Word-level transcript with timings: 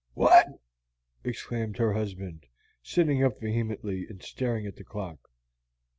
"What!" 0.15 0.59
exclaimed 1.23 1.77
her 1.77 1.93
husband, 1.93 2.47
sitting 2.81 3.23
up 3.23 3.39
vehemently 3.39 4.07
and 4.09 4.19
staring 4.23 4.65
at 4.65 4.77
the 4.77 4.83
clock. 4.83 5.29